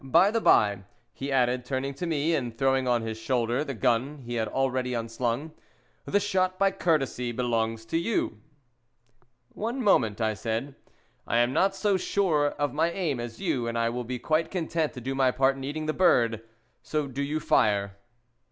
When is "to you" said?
7.85-8.39